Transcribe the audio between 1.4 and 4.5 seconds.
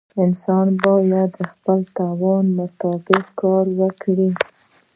خپل توان مطابق کار وکړي.